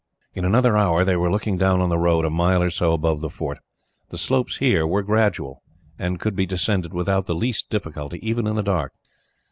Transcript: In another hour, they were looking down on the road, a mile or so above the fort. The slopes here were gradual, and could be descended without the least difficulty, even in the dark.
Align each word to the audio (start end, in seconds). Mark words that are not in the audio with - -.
In 0.33 0.45
another 0.45 0.75
hour, 0.75 1.05
they 1.05 1.15
were 1.15 1.29
looking 1.29 1.59
down 1.59 1.79
on 1.79 1.89
the 1.89 1.97
road, 1.99 2.25
a 2.25 2.31
mile 2.31 2.63
or 2.63 2.71
so 2.71 2.91
above 2.93 3.21
the 3.21 3.29
fort. 3.29 3.59
The 4.09 4.17
slopes 4.17 4.57
here 4.57 4.87
were 4.87 5.03
gradual, 5.03 5.61
and 5.99 6.19
could 6.19 6.35
be 6.35 6.47
descended 6.47 6.91
without 6.91 7.27
the 7.27 7.35
least 7.35 7.69
difficulty, 7.69 8.17
even 8.27 8.47
in 8.47 8.55
the 8.55 8.63
dark. 8.63 8.93